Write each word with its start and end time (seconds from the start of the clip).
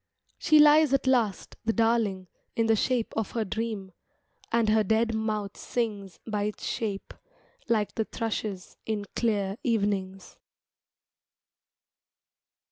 She 0.39 0.57
lies 0.57 0.93
at 0.95 1.05
last, 1.05 1.57
the 1.63 1.73
darling, 1.73 2.27
in 2.55 2.65
the 2.65 2.75
shape 2.75 3.13
of 3.15 3.33
her 3.33 3.45
dream, 3.45 3.91
And 4.51 4.67
her 4.67 4.83
dead 4.83 5.13
mouth 5.13 5.55
sings 5.55 6.17
By 6.27 6.45
its 6.45 6.65
shape, 6.65 7.13
like 7.69 7.93
the 7.93 8.05
thrushes 8.05 8.77
in 8.83 9.05
clear 9.15 9.57
evenings. 9.61 10.39